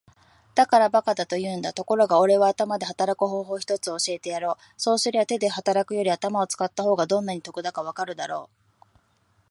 [0.55, 1.73] 「だから馬鹿と言うんだ。
[1.73, 4.55] ところがおれは頭で働く方法を一つ教えてやろう。
[4.75, 8.49] そうすりゃ手で働くより頭を使った方がどんなに得だかわかるだろ
[8.81, 8.81] う。」